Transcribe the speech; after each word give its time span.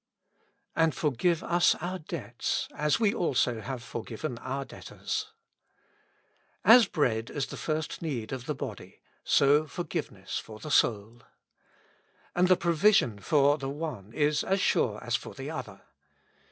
"Ajid 0.75 0.95
forgive 0.95 1.43
us 1.43 1.75
our 1.75 1.99
debts, 1.99 2.67
as 2.73 2.99
we 2.99 3.13
also 3.13 3.61
have 3.61 3.83
forgiven 3.83 4.39
our 4.39 4.65
debtors^ 4.65 5.25
As 6.65 6.87
bread 6.87 7.29
is 7.29 7.45
the 7.45 7.55
first 7.55 8.01
need 8.01 8.31
of 8.31 8.47
the 8.47 8.55
body, 8.55 9.01
so 9.23 9.67
forgiveness 9.67 10.39
for 10.39 10.57
the 10.57 10.71
soul. 10.71 11.21
And 12.35 12.47
the 12.47 12.57
provision 12.57 13.19
for 13.19 13.59
the 13.59 13.69
one 13.69 14.11
is 14.13 14.43
as 14.43 14.59
sure 14.59 15.03
as 15.03 15.15
for 15.15 15.35
the 15.35 15.51
other. 15.51 15.81